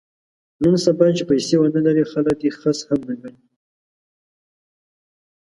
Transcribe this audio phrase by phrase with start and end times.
[0.61, 3.41] نن سبا چې پیسې ونه لرې خلک دې خس هم نه ګڼي.